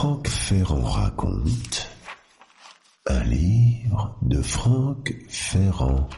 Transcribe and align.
Franck 0.00 0.28
Ferrand 0.28 0.82
raconte 0.82 1.90
un 3.06 3.22
livre 3.24 4.16
de 4.22 4.40
Franck 4.40 5.14
Ferrand. 5.28 6.08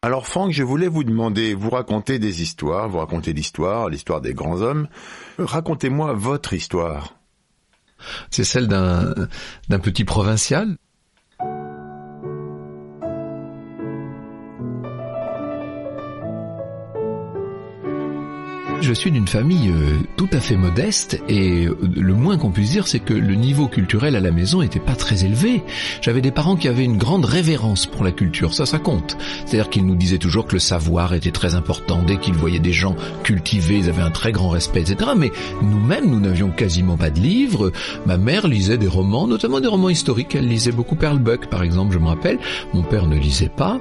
Alors 0.00 0.26
Franck, 0.26 0.52
je 0.52 0.62
voulais 0.62 0.88
vous 0.88 1.04
demander, 1.04 1.52
vous 1.52 1.68
racontez 1.68 2.18
des 2.18 2.40
histoires, 2.40 2.88
vous 2.88 2.96
racontez 2.96 3.34
l'histoire, 3.34 3.90
l'histoire 3.90 4.22
des 4.22 4.32
grands 4.32 4.62
hommes. 4.62 4.88
Racontez-moi 5.36 6.14
votre 6.14 6.54
histoire. 6.54 7.18
C'est 8.30 8.44
celle 8.44 8.68
d'un 8.68 9.14
d'un 9.68 9.78
petit 9.78 10.06
provincial. 10.06 10.78
Je 18.88 18.94
suis 18.94 19.10
d'une 19.10 19.28
famille 19.28 19.68
euh, 19.68 19.98
tout 20.16 20.30
à 20.32 20.40
fait 20.40 20.56
modeste 20.56 21.20
et 21.28 21.66
euh, 21.66 21.76
le 21.94 22.14
moins 22.14 22.38
qu'on 22.38 22.50
puisse 22.50 22.70
dire 22.70 22.88
c'est 22.88 23.00
que 23.00 23.12
le 23.12 23.34
niveau 23.34 23.68
culturel 23.68 24.16
à 24.16 24.20
la 24.20 24.30
maison 24.30 24.62
était 24.62 24.80
pas 24.80 24.94
très 24.94 25.26
élevé. 25.26 25.62
J'avais 26.00 26.22
des 26.22 26.30
parents 26.30 26.56
qui 26.56 26.68
avaient 26.68 26.86
une 26.86 26.96
grande 26.96 27.26
révérence 27.26 27.84
pour 27.84 28.02
la 28.02 28.12
culture, 28.12 28.54
ça 28.54 28.64
ça 28.64 28.78
compte. 28.78 29.18
C'est-à-dire 29.44 29.68
qu'ils 29.68 29.84
nous 29.84 29.94
disaient 29.94 30.16
toujours 30.16 30.46
que 30.46 30.54
le 30.54 30.58
savoir 30.58 31.12
était 31.12 31.32
très 31.32 31.54
important, 31.54 32.02
dès 32.02 32.16
qu'ils 32.16 32.32
voyaient 32.32 32.60
des 32.60 32.72
gens 32.72 32.96
cultivés, 33.24 33.76
ils 33.76 33.90
avaient 33.90 34.00
un 34.00 34.10
très 34.10 34.32
grand 34.32 34.48
respect, 34.48 34.80
etc. 34.80 35.10
Mais 35.14 35.32
nous-mêmes, 35.60 36.08
nous 36.08 36.20
n'avions 36.20 36.48
quasiment 36.48 36.96
pas 36.96 37.10
de 37.10 37.20
livres. 37.20 37.72
Ma 38.06 38.16
mère 38.16 38.48
lisait 38.48 38.78
des 38.78 38.88
romans, 38.88 39.26
notamment 39.26 39.60
des 39.60 39.68
romans 39.68 39.90
historiques. 39.90 40.34
Elle 40.34 40.48
lisait 40.48 40.72
beaucoup 40.72 40.96
Pearl 40.96 41.18
Buck, 41.18 41.50
par 41.50 41.62
exemple, 41.62 41.92
je 41.92 41.98
me 41.98 42.06
rappelle. 42.06 42.38
Mon 42.72 42.84
père 42.84 43.06
ne 43.06 43.18
lisait 43.18 43.50
pas. 43.54 43.78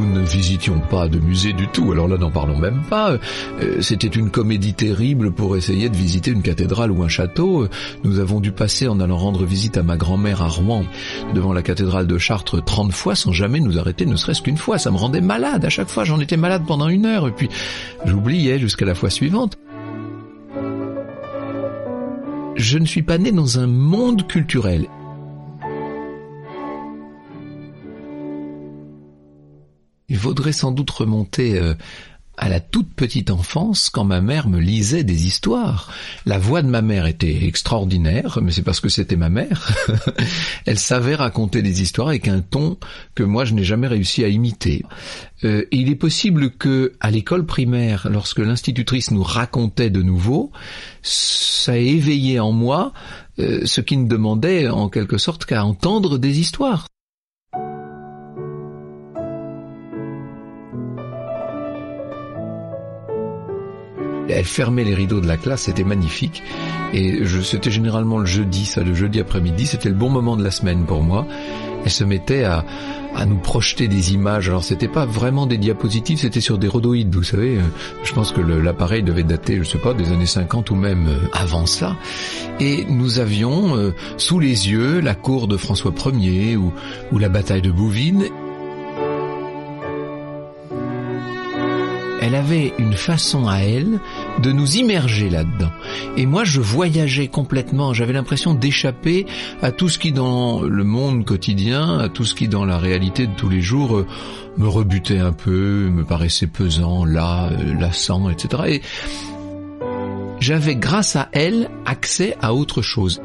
Nous 0.00 0.06
ne 0.06 0.20
visitions 0.24 0.80
pas 0.80 1.08
de 1.08 1.18
musée 1.18 1.52
du 1.52 1.68
tout, 1.68 1.92
alors 1.92 2.08
là 2.08 2.16
n'en 2.16 2.30
parlons 2.30 2.56
même 2.56 2.80
pas. 2.88 3.18
Euh, 3.60 3.82
C'était 3.82 4.08
une 4.08 4.30
comédie 4.30 4.72
terrible 4.72 5.30
pour 5.30 5.58
essayer 5.58 5.90
de 5.90 5.96
visiter 5.96 6.30
une 6.30 6.40
cathédrale 6.40 6.90
ou 6.90 7.02
un 7.02 7.08
château. 7.08 7.66
Nous 8.02 8.18
avons 8.18 8.40
dû 8.40 8.50
passer 8.50 8.88
en 8.88 8.98
allant 8.98 9.18
rendre 9.18 9.44
visite 9.44 9.76
à 9.76 9.82
ma 9.82 9.98
grand-mère 9.98 10.40
à 10.40 10.48
Rouen 10.48 10.84
devant 11.34 11.52
la 11.52 11.60
cathédrale 11.60 12.06
de 12.06 12.16
Chartres 12.16 12.64
30 12.64 12.92
fois 12.92 13.14
sans 13.14 13.32
jamais 13.32 13.60
nous 13.60 13.78
arrêter 13.78 14.06
ne 14.06 14.16
serait-ce 14.16 14.40
qu'une 14.40 14.56
fois. 14.56 14.78
Ça 14.78 14.90
me 14.90 14.96
rendait 14.96 15.20
malade 15.20 15.66
à 15.66 15.68
chaque 15.68 15.90
fois, 15.90 16.04
j'en 16.04 16.18
étais 16.18 16.38
malade 16.38 16.62
pendant 16.66 16.88
une 16.88 17.04
heure 17.04 17.28
et 17.28 17.32
puis 17.32 17.50
j'oubliais 18.06 18.58
jusqu'à 18.58 18.86
la 18.86 18.94
fois 18.94 19.10
suivante. 19.10 19.58
Je 22.56 22.78
ne 22.78 22.86
suis 22.86 23.02
pas 23.02 23.18
né 23.18 23.32
dans 23.32 23.58
un 23.58 23.66
monde 23.66 24.26
culturel. 24.26 24.86
Il 30.10 30.18
vaudrait 30.18 30.52
sans 30.52 30.72
doute 30.72 30.90
remonter 30.90 31.56
euh, 31.56 31.74
à 32.40 32.48
la 32.48 32.58
toute 32.58 32.94
petite 32.94 33.30
enfance 33.30 33.90
quand 33.90 34.04
ma 34.04 34.22
mère 34.22 34.48
me 34.48 34.58
lisait 34.58 35.04
des 35.04 35.26
histoires. 35.26 35.92
La 36.24 36.38
voix 36.38 36.62
de 36.62 36.68
ma 36.68 36.80
mère 36.80 37.06
était 37.06 37.44
extraordinaire, 37.44 38.38
mais 38.42 38.50
c'est 38.50 38.62
parce 38.62 38.80
que 38.80 38.88
c'était 38.88 39.16
ma 39.16 39.28
mère. 39.28 39.70
Elle 40.66 40.78
savait 40.78 41.14
raconter 41.14 41.60
des 41.60 41.82
histoires 41.82 42.08
avec 42.08 42.28
un 42.28 42.40
ton 42.40 42.78
que 43.14 43.22
moi 43.22 43.44
je 43.44 43.52
n'ai 43.52 43.62
jamais 43.62 43.88
réussi 43.88 44.24
à 44.24 44.28
imiter. 44.28 44.84
Euh, 45.44 45.66
il 45.70 45.90
est 45.90 45.96
possible 45.96 46.50
que 46.50 46.94
à 47.00 47.10
l'école 47.10 47.44
primaire, 47.44 48.08
lorsque 48.10 48.40
l'institutrice 48.40 49.10
nous 49.10 49.22
racontait 49.22 49.90
de 49.90 50.02
nouveau, 50.02 50.50
ça 51.02 51.78
ait 51.78 51.86
éveillé 51.86 52.40
en 52.40 52.52
moi 52.52 52.94
euh, 53.38 53.66
ce 53.66 53.82
qui 53.82 53.98
ne 53.98 54.08
demandait 54.08 54.68
en 54.68 54.88
quelque 54.88 55.18
sorte 55.18 55.44
qu'à 55.44 55.64
entendre 55.64 56.16
des 56.16 56.40
histoires. 56.40 56.86
Elle 64.30 64.44
fermait 64.44 64.84
les 64.84 64.94
rideaux 64.94 65.20
de 65.20 65.26
la 65.26 65.36
classe, 65.36 65.62
c'était 65.62 65.84
magnifique. 65.84 66.42
Et 66.92 67.22
c'était 67.44 67.70
généralement 67.70 68.18
le 68.18 68.26
jeudi, 68.26 68.64
ça, 68.64 68.82
le 68.82 68.94
jeudi 68.94 69.20
après-midi, 69.20 69.66
c'était 69.66 69.88
le 69.88 69.94
bon 69.94 70.10
moment 70.10 70.36
de 70.36 70.42
la 70.44 70.50
semaine 70.50 70.84
pour 70.86 71.02
moi. 71.02 71.26
Elle 71.84 71.90
se 71.90 72.04
mettait 72.04 72.44
à, 72.44 72.64
à 73.14 73.26
nous 73.26 73.38
projeter 73.38 73.88
des 73.88 74.12
images. 74.12 74.48
Alors 74.48 74.64
c'était 74.64 74.88
pas 74.88 75.06
vraiment 75.06 75.46
des 75.46 75.56
diapositives, 75.58 76.18
c'était 76.18 76.40
sur 76.40 76.58
des 76.58 76.68
rhodoïdes, 76.68 77.14
vous 77.14 77.22
savez. 77.22 77.56
Euh, 77.56 77.62
Je 78.04 78.12
pense 78.12 78.32
que 78.32 78.40
l'appareil 78.40 79.02
devait 79.02 79.22
dater, 79.22 79.58
je 79.58 79.64
sais 79.64 79.78
pas, 79.78 79.94
des 79.94 80.12
années 80.12 80.26
50 80.26 80.70
ou 80.70 80.74
même 80.74 81.08
euh, 81.08 81.18
avant 81.32 81.66
ça. 81.66 81.96
Et 82.58 82.84
nous 82.88 83.18
avions 83.18 83.76
euh, 83.76 83.94
sous 84.16 84.40
les 84.40 84.68
yeux 84.70 85.00
la 85.00 85.14
cour 85.14 85.48
de 85.48 85.56
François 85.56 85.92
Ier 86.12 86.56
ou, 86.56 86.72
ou 87.12 87.18
la 87.18 87.28
bataille 87.28 87.62
de 87.62 87.70
Bouvines. 87.70 88.24
Elle 92.22 92.34
avait 92.34 92.74
une 92.78 92.92
façon 92.92 93.48
à 93.48 93.58
elle 93.60 93.98
de 94.42 94.52
nous 94.52 94.76
immerger 94.76 95.28
là-dedans. 95.30 95.70
Et 96.16 96.26
moi, 96.26 96.44
je 96.44 96.60
voyageais 96.60 97.28
complètement. 97.28 97.92
J'avais 97.92 98.12
l'impression 98.12 98.54
d'échapper 98.54 99.26
à 99.62 99.72
tout 99.72 99.88
ce 99.88 99.98
qui, 99.98 100.12
dans 100.12 100.62
le 100.62 100.84
monde 100.84 101.24
quotidien, 101.24 101.98
à 101.98 102.08
tout 102.08 102.24
ce 102.24 102.34
qui, 102.34 102.48
dans 102.48 102.64
la 102.64 102.78
réalité 102.78 103.26
de 103.26 103.34
tous 103.34 103.48
les 103.48 103.60
jours, 103.60 103.98
euh, 103.98 104.06
me 104.56 104.68
rebutait 104.68 105.18
un 105.18 105.32
peu, 105.32 105.88
me 105.90 106.04
paraissait 106.04 106.46
pesant, 106.46 107.04
là, 107.04 107.50
euh, 107.50 107.74
lassant, 107.78 108.30
etc. 108.30 108.62
Et 108.66 108.82
j'avais, 110.40 110.76
grâce 110.76 111.16
à 111.16 111.28
elle, 111.32 111.70
accès 111.84 112.36
à 112.40 112.54
autre 112.54 112.82
chose. 112.82 113.20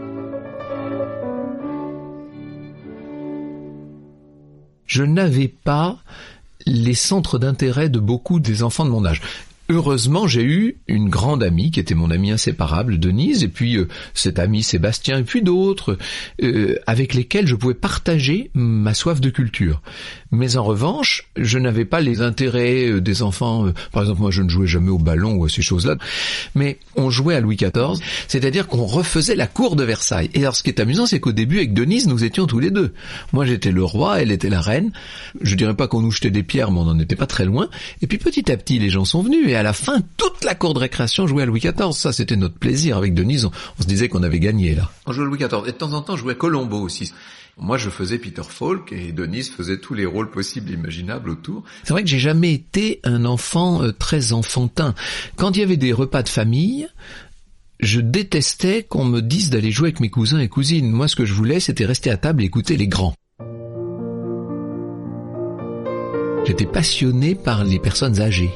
Je 4.85 5.03
n'avais 5.03 5.47
pas 5.47 5.97
les 6.65 6.93
centres 6.93 7.37
d'intérêt 7.37 7.89
de 7.89 7.99
beaucoup 7.99 8.39
des 8.39 8.63
enfants 8.63 8.85
de 8.85 8.89
mon 8.89 9.05
âge. 9.05 9.21
Heureusement, 9.67 10.27
j'ai 10.27 10.43
eu 10.43 10.77
une 10.87 11.09
grande 11.09 11.41
amie 11.41 11.71
qui 11.71 11.79
était 11.79 11.95
mon 11.95 12.11
amie 12.11 12.31
inséparable, 12.31 12.99
Denise, 12.99 13.43
et 13.43 13.47
puis 13.47 13.77
euh, 13.77 13.87
cet 14.13 14.37
ami 14.37 14.61
Sébastien, 14.61 15.19
et 15.19 15.23
puis 15.23 15.41
d'autres, 15.41 15.97
euh, 16.43 16.75
avec 16.85 17.15
lesquels 17.15 17.47
je 17.47 17.55
pouvais 17.55 17.73
partager 17.73 18.51
ma 18.53 18.93
soif 18.93 19.19
de 19.19 19.29
culture. 19.31 19.81
Mais 20.31 20.57
en 20.57 20.63
revanche, 20.63 21.29
je 21.37 21.57
n'avais 21.57 21.85
pas 21.85 22.01
les 22.01 22.21
intérêts 22.21 22.89
euh, 22.89 23.01
des 23.01 23.21
enfants. 23.21 23.67
euh, 23.67 23.73
par 23.91 24.03
exemple, 24.03 24.21
moi, 24.21 24.31
je 24.31 24.41
ne 24.41 24.49
jouais 24.49 24.67
jamais 24.67 24.89
au 24.89 24.97
ballon 24.97 25.33
ou 25.35 25.45
à 25.45 25.49
ces 25.49 25.61
choses-là, 25.61 25.95
mais 26.53 26.77
on 26.95 27.09
jouait 27.09 27.35
à 27.35 27.39
Louis 27.39 27.55
XIV, 27.55 27.99
c'est-à-dire 28.27 28.67
qu'on 28.67 28.85
refaisait 28.85 29.35
la 29.35 29.47
cour 29.47 29.75
de 29.75 29.83
Versailles. 29.83 30.29
Et 30.33 30.41
alors, 30.41 30.55
ce 30.55 30.63
qui 30.63 30.69
est 30.69 30.79
amusant, 30.79 31.05
c'est 31.05 31.19
qu'au 31.19 31.31
début, 31.31 31.57
avec 31.57 31.73
Denise, 31.73 32.07
nous 32.07 32.23
étions 32.23 32.45
tous 32.47 32.59
les 32.59 32.71
deux. 32.71 32.93
Moi, 33.33 33.45
j'étais 33.45 33.71
le 33.71 33.83
roi, 33.83 34.21
elle 34.21 34.31
était 34.31 34.49
la 34.49 34.61
reine. 34.61 34.91
Je 35.41 35.55
dirais 35.55 35.75
pas 35.75 35.87
qu'on 35.87 36.01
nous 36.01 36.11
jetait 36.11 36.31
des 36.31 36.43
pierres, 36.43 36.71
mais 36.71 36.79
on 36.79 36.85
n'en 36.85 36.99
était 36.99 37.15
pas 37.15 37.27
très 37.27 37.45
loin. 37.45 37.69
Et 38.01 38.07
puis, 38.07 38.17
petit 38.17 38.51
à 38.51 38.57
petit, 38.57 38.77
les 38.79 38.89
gens 38.89 39.05
sont 39.05 39.21
venus, 39.21 39.54
à 39.55 39.63
la 39.63 39.73
fin, 39.73 40.01
toute 40.17 40.43
la 40.43 40.55
cour 40.55 40.73
de 40.73 40.79
récréation 40.79 41.27
jouait 41.27 41.43
à 41.43 41.45
Louis 41.45 41.59
XIV. 41.59 41.91
Ça, 41.91 42.11
c'était 42.11 42.35
notre 42.35 42.55
plaisir. 42.55 42.97
Avec 42.97 43.13
Denise, 43.13 43.45
on, 43.45 43.51
on 43.79 43.81
se 43.83 43.87
disait 43.87 44.09
qu'on 44.09 44.23
avait 44.23 44.39
gagné, 44.39 44.75
là. 44.75 44.91
On 45.05 45.11
jouait 45.11 45.25
à 45.25 45.27
Louis 45.27 45.37
XIV. 45.37 45.63
Et 45.67 45.71
de 45.71 45.77
temps 45.77 45.93
en 45.93 46.01
temps, 46.01 46.15
je 46.15 46.21
jouais 46.21 46.33
à 46.33 46.35
Colombo 46.35 46.79
aussi. 46.79 47.11
Moi, 47.57 47.77
je 47.77 47.89
faisais 47.89 48.17
Peter 48.17 48.41
Falk 48.47 48.91
et 48.91 49.13
Denise 49.13 49.49
faisait 49.49 49.77
tous 49.77 49.93
les 49.93 50.05
rôles 50.05 50.29
possibles 50.29 50.71
et 50.71 50.73
imaginables 50.73 51.29
autour. 51.29 51.63
C'est 51.83 51.93
vrai 51.93 52.03
que 52.03 52.09
j'ai 52.09 52.19
jamais 52.19 52.53
été 52.53 52.99
un 53.03 53.23
enfant 53.23 53.81
euh, 53.81 53.93
très 53.93 54.33
enfantin. 54.33 54.93
Quand 55.37 55.55
il 55.55 55.61
y 55.61 55.63
avait 55.63 55.77
des 55.77 55.93
repas 55.93 56.21
de 56.21 56.27
famille, 56.27 56.87
je 57.79 58.01
détestais 58.01 58.83
qu'on 58.83 59.05
me 59.05 59.21
dise 59.21 59.49
d'aller 59.49 59.71
jouer 59.71 59.87
avec 59.87 60.01
mes 60.01 60.09
cousins 60.09 60.39
et 60.39 60.49
cousines. 60.49 60.91
Moi, 60.91 61.07
ce 61.07 61.15
que 61.15 61.25
je 61.25 61.33
voulais, 61.33 61.61
c'était 61.61 61.85
rester 61.85 62.09
à 62.09 62.17
table 62.17 62.43
et 62.43 62.45
écouter 62.45 62.75
les 62.75 62.89
grands. 62.89 63.13
J'étais 66.45 66.65
passionné 66.65 67.35
par 67.35 67.63
les 67.63 67.79
personnes 67.79 68.19
âgées. 68.19 68.51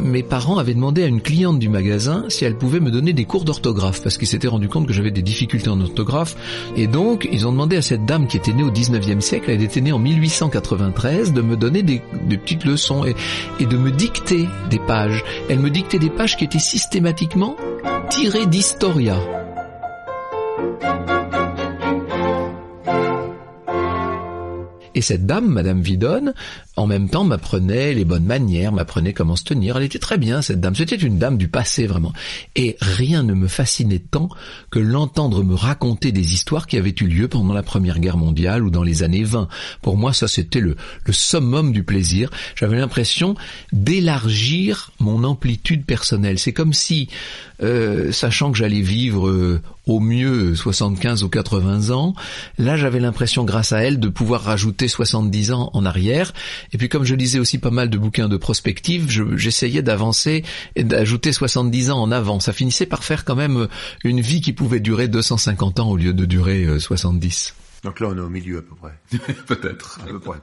Mes 0.00 0.22
parents 0.22 0.58
avaient 0.58 0.74
demandé 0.74 1.02
à 1.02 1.06
une 1.06 1.20
cliente 1.20 1.58
du 1.58 1.68
magasin 1.68 2.24
si 2.28 2.44
elle 2.44 2.56
pouvait 2.56 2.80
me 2.80 2.90
donner 2.90 3.12
des 3.12 3.24
cours 3.24 3.44
d'orthographe 3.44 4.02
parce 4.02 4.18
qu'ils 4.18 4.28
s'étaient 4.28 4.48
rendu 4.48 4.68
compte 4.68 4.86
que 4.86 4.92
j'avais 4.92 5.10
des 5.10 5.22
difficultés 5.22 5.68
en 5.68 5.80
orthographe 5.80 6.36
et 6.76 6.86
donc 6.86 7.28
ils 7.30 7.46
ont 7.46 7.52
demandé 7.52 7.76
à 7.76 7.82
cette 7.82 8.04
dame 8.04 8.26
qui 8.26 8.36
était 8.36 8.52
née 8.52 8.64
au 8.64 8.70
19e 8.70 9.20
siècle, 9.20 9.50
elle 9.50 9.62
était 9.62 9.80
née 9.80 9.92
en 9.92 9.98
1893, 9.98 11.32
de 11.32 11.42
me 11.42 11.56
donner 11.56 11.82
des, 11.82 12.02
petites 12.28 12.64
leçons 12.64 13.04
et 13.04 13.66
de 13.66 13.76
me 13.76 13.90
dicter 13.90 14.48
des 14.70 14.78
pages. 14.78 15.22
Elle 15.48 15.60
me 15.60 15.70
dictait 15.70 15.98
des 15.98 16.10
pages 16.10 16.36
qui 16.36 16.44
étaient 16.44 16.58
systématiquement 16.58 17.56
tirées 18.10 18.46
d'Historia. 18.46 19.16
Cette 25.04 25.26
dame, 25.26 25.46
Madame 25.46 25.80
Vidonne, 25.80 26.34
en 26.76 26.86
même 26.86 27.08
temps 27.08 27.24
m'apprenait 27.24 27.94
les 27.94 28.04
bonnes 28.04 28.24
manières, 28.24 28.72
m'apprenait 28.72 29.12
comment 29.12 29.36
se 29.36 29.44
tenir. 29.44 29.76
Elle 29.76 29.84
était 29.84 29.98
très 29.98 30.18
bien, 30.18 30.42
cette 30.42 30.60
dame. 30.60 30.74
C'était 30.74 30.96
une 30.96 31.18
dame 31.18 31.38
du 31.38 31.48
passé, 31.48 31.86
vraiment. 31.86 32.12
Et 32.56 32.76
rien 32.80 33.22
ne 33.22 33.34
me 33.34 33.46
fascinait 33.46 34.00
tant 34.00 34.28
que 34.70 34.80
l'entendre 34.80 35.44
me 35.44 35.54
raconter 35.54 36.10
des 36.10 36.32
histoires 36.32 36.66
qui 36.66 36.76
avaient 36.76 36.94
eu 37.00 37.06
lieu 37.06 37.28
pendant 37.28 37.52
la 37.52 37.62
Première 37.62 38.00
Guerre 38.00 38.16
mondiale 38.16 38.64
ou 38.64 38.70
dans 38.70 38.82
les 38.82 39.02
années 39.02 39.24
20. 39.24 39.48
Pour 39.82 39.96
moi, 39.96 40.12
ça, 40.12 40.26
c'était 40.26 40.60
le, 40.60 40.76
le 41.04 41.12
summum 41.12 41.72
du 41.72 41.84
plaisir. 41.84 42.30
J'avais 42.56 42.78
l'impression 42.78 43.36
d'élargir 43.72 44.90
mon 44.98 45.22
amplitude 45.24 45.84
personnelle. 45.84 46.38
C'est 46.38 46.52
comme 46.52 46.72
si, 46.72 47.08
euh, 47.62 48.10
sachant 48.10 48.50
que 48.50 48.58
j'allais 48.58 48.80
vivre 48.80 49.28
euh, 49.28 49.60
au 49.86 50.00
mieux 50.00 50.54
75 50.54 51.24
ou 51.24 51.28
80 51.28 51.90
ans, 51.90 52.14
là 52.58 52.76
j'avais 52.76 53.00
l'impression 53.00 53.44
grâce 53.44 53.72
à 53.72 53.80
elle 53.80 54.00
de 54.00 54.08
pouvoir 54.08 54.42
rajouter 54.42 54.88
70 54.94 55.52
ans 55.52 55.70
en 55.72 55.84
arrière. 55.84 56.32
Et 56.72 56.78
puis 56.78 56.88
comme 56.88 57.04
je 57.04 57.14
lisais 57.14 57.38
aussi 57.38 57.58
pas 57.58 57.70
mal 57.70 57.90
de 57.90 57.98
bouquins 57.98 58.28
de 58.28 58.36
prospective, 58.36 59.10
j'essayais 59.36 59.82
d'avancer 59.82 60.44
et 60.76 60.84
d'ajouter 60.84 61.32
70 61.32 61.90
ans 61.90 62.00
en 62.00 62.12
avant. 62.12 62.38
Ça 62.40 62.52
finissait 62.52 62.86
par 62.86 63.02
faire 63.04 63.24
quand 63.24 63.34
même 63.34 63.68
une 64.04 64.20
vie 64.20 64.40
qui 64.40 64.52
pouvait 64.52 64.80
durer 64.80 65.08
250 65.08 65.80
ans 65.80 65.90
au 65.90 65.96
lieu 65.96 66.12
de 66.14 66.24
durer 66.24 66.78
70. 66.78 67.54
Euh, 67.56 67.88
Donc 67.88 68.00
là 68.00 68.08
on 68.10 68.16
est 68.16 68.20
au 68.20 68.30
milieu 68.30 68.58
à 68.58 68.62
peu 68.62 68.76
près. 68.76 68.98
Peut-être. 69.46 69.98
À 70.02 70.06
peu 70.06 70.20
près. 70.20 70.38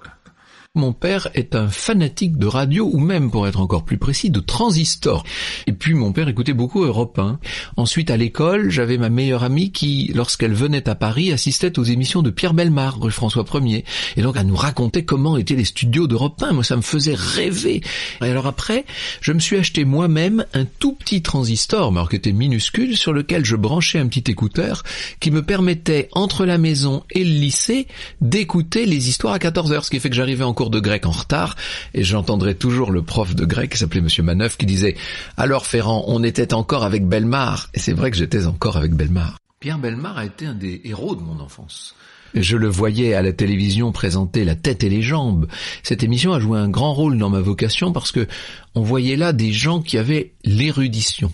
Mon 0.73 0.93
père 0.93 1.27
est 1.33 1.53
un 1.53 1.67
fanatique 1.67 2.37
de 2.37 2.47
radio, 2.47 2.89
ou 2.93 2.99
même, 2.99 3.29
pour 3.29 3.45
être 3.45 3.59
encore 3.59 3.83
plus 3.83 3.97
précis, 3.97 4.29
de 4.29 4.39
transistor. 4.39 5.25
Et 5.67 5.73
puis 5.73 5.93
mon 5.93 6.13
père 6.13 6.29
écoutait 6.29 6.53
beaucoup 6.53 6.85
Europe 6.85 7.19
1. 7.19 7.41
Ensuite, 7.75 8.09
à 8.09 8.15
l'école, 8.15 8.69
j'avais 8.69 8.97
ma 8.97 9.09
meilleure 9.09 9.43
amie 9.43 9.73
qui, 9.73 10.09
lorsqu'elle 10.15 10.53
venait 10.53 10.87
à 10.87 10.95
Paris, 10.95 11.33
assistait 11.33 11.77
aux 11.77 11.83
émissions 11.83 12.21
de 12.21 12.29
Pierre 12.29 12.53
Belmar, 12.53 13.01
rue 13.01 13.11
François 13.11 13.43
1er. 13.43 13.83
Et 14.15 14.21
donc, 14.21 14.37
elle 14.39 14.45
nous 14.45 14.55
racontait 14.55 15.03
comment 15.03 15.35
étaient 15.35 15.57
les 15.57 15.65
studios 15.65 16.07
d'Europe 16.07 16.41
1. 16.41 16.53
Moi, 16.53 16.63
ça 16.63 16.77
me 16.77 16.81
faisait 16.81 17.15
rêver. 17.15 17.81
Et 18.21 18.27
alors 18.27 18.47
après, 18.47 18.85
je 19.19 19.33
me 19.33 19.39
suis 19.39 19.57
acheté 19.57 19.83
moi-même 19.83 20.45
un 20.53 20.63
tout 20.63 20.93
petit 20.93 21.21
transistor, 21.21 21.91
mais 21.91 21.97
alors 21.97 22.09
qui 22.09 22.15
était 22.15 22.31
minuscule, 22.31 22.95
sur 22.95 23.11
lequel 23.11 23.43
je 23.43 23.57
branchais 23.57 23.99
un 23.99 24.07
petit 24.07 24.31
écouteur 24.31 24.83
qui 25.19 25.31
me 25.31 25.43
permettait, 25.43 26.07
entre 26.13 26.45
la 26.45 26.57
maison 26.57 27.03
et 27.11 27.25
le 27.25 27.31
lycée, 27.31 27.87
d'écouter 28.21 28.85
les 28.85 29.09
histoires 29.09 29.33
à 29.33 29.39
14 29.39 29.73
heures, 29.73 29.83
ce 29.83 29.91
qui 29.91 29.99
fait 29.99 30.09
que 30.09 30.15
j'arrivais 30.15 30.45
en 30.45 30.53
de 30.69 30.79
grec 30.79 31.05
en 31.05 31.11
retard 31.11 31.55
et 31.93 32.03
j'entendrai 32.03 32.55
toujours 32.55 32.91
le 32.91 33.01
prof 33.01 33.35
de 33.35 33.45
grec 33.45 33.71
qui 33.71 33.77
s'appelait 33.77 34.01
Monsieur 34.01 34.23
Maneuf 34.23 34.57
qui 34.57 34.65
disait 34.65 34.95
alors 35.37 35.65
Ferrand 35.65 36.05
on 36.07 36.23
était 36.23 36.53
encore 36.53 36.83
avec 36.83 37.07
Belmar 37.07 37.69
et 37.73 37.79
c'est 37.79 37.93
vrai 37.93 38.11
que 38.11 38.17
j'étais 38.17 38.45
encore 38.45 38.77
avec 38.77 38.93
Belmar. 38.93 39.37
Pierre 39.59 39.79
Belmar 39.79 40.17
a 40.17 40.25
été 40.25 40.45
un 40.45 40.55
des 40.55 40.81
héros 40.85 41.15
de 41.15 41.21
mon 41.21 41.39
enfance. 41.39 41.95
Je 42.33 42.55
le 42.55 42.67
voyais 42.67 43.13
à 43.13 43.21
la 43.21 43.33
télévision 43.33 43.91
présenter 43.91 44.45
La 44.45 44.55
tête 44.55 44.83
et 44.83 44.89
les 44.89 45.01
jambes. 45.01 45.47
Cette 45.83 46.01
émission 46.01 46.33
a 46.33 46.39
joué 46.39 46.57
un 46.59 46.69
grand 46.69 46.93
rôle 46.93 47.17
dans 47.17 47.29
ma 47.29 47.41
vocation 47.41 47.91
parce 47.91 48.11
que 48.11 48.27
on 48.73 48.81
voyait 48.81 49.17
là 49.17 49.33
des 49.33 49.51
gens 49.51 49.81
qui 49.81 49.97
avaient 49.97 50.33
l'érudition. 50.43 51.31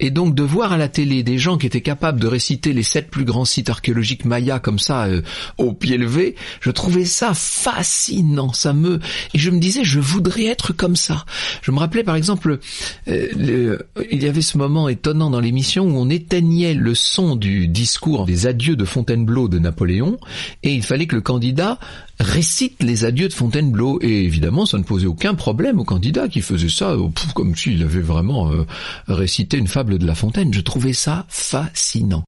Et 0.00 0.10
donc 0.10 0.34
de 0.34 0.42
voir 0.42 0.72
à 0.72 0.78
la 0.78 0.88
télé 0.88 1.22
des 1.22 1.38
gens 1.38 1.58
qui 1.58 1.66
étaient 1.66 1.82
capables 1.82 2.18
de 2.18 2.26
réciter 2.26 2.72
les 2.72 2.82
sept 2.82 3.10
plus 3.10 3.24
grands 3.24 3.44
sites 3.44 3.70
archéologiques 3.70 4.24
mayas 4.24 4.58
comme 4.58 4.78
ça 4.78 5.04
euh, 5.04 5.22
au 5.58 5.72
pied 5.72 5.98
levé, 5.98 6.34
je 6.60 6.70
trouvais 6.70 7.04
ça 7.04 7.32
fascinant. 7.34 8.52
Ça 8.52 8.72
me 8.72 8.98
et 9.34 9.38
je 9.38 9.50
me 9.50 9.60
disais 9.60 9.84
je 9.84 10.00
voudrais 10.00 10.46
être 10.46 10.72
comme 10.72 10.96
ça. 10.96 11.24
Je 11.62 11.70
me 11.70 11.78
rappelais 11.78 12.02
par 12.02 12.16
exemple 12.16 12.58
euh, 13.08 13.78
il 14.10 14.22
y 14.22 14.26
avait 14.26 14.42
ce 14.42 14.58
moment 14.58 14.88
étonnant 14.88 15.30
dans 15.30 15.40
l'émission 15.40 15.84
où 15.84 15.96
on 15.96 16.08
éteignait 16.08 16.74
le 16.74 16.94
son 16.94 17.36
du 17.36 17.68
discours 17.68 18.24
des 18.24 18.46
adieux 18.46 18.76
de 18.76 18.84
Fontainebleau 18.84 19.48
de 19.48 19.58
Napoléon 19.58 20.18
et 20.62 20.74
il 20.74 20.82
fallait 20.82 21.06
que 21.06 21.16
le 21.16 21.22
candidat 21.22 21.78
récite 22.20 22.82
les 22.82 23.04
adieux 23.04 23.28
de 23.28 23.32
Fontainebleau. 23.32 23.98
Et 24.02 24.24
évidemment, 24.24 24.66
ça 24.66 24.78
ne 24.78 24.82
posait 24.82 25.06
aucun 25.06 25.34
problème 25.34 25.80
au 25.80 25.84
candidat 25.84 26.28
qui 26.28 26.42
faisait 26.42 26.68
ça 26.68 26.90
euh, 26.90 27.08
comme 27.34 27.56
s'il 27.56 27.82
avait 27.82 28.00
vraiment 28.00 28.52
euh, 28.52 28.66
récité 29.08 29.56
une 29.56 29.66
fable 29.66 29.89
de 29.98 30.06
La 30.06 30.14
Fontaine. 30.14 30.52
Je 30.52 30.60
trouvais 30.60 30.92
ça 30.92 31.26
fascinant. 31.28 32.24